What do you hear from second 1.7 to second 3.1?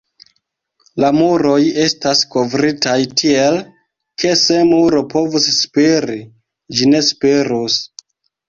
estas kovritaj